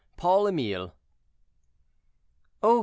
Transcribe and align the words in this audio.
PAUL 0.17 0.47
EMILE. 0.47 0.93
"Oh! 2.63 2.79